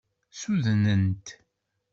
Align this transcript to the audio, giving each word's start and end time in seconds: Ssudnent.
Ssudnent. 0.31 1.27